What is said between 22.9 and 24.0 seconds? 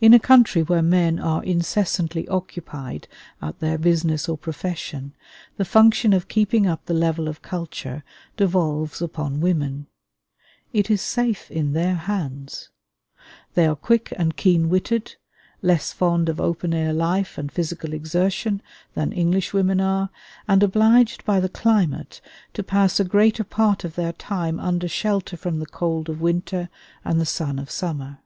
a greater part of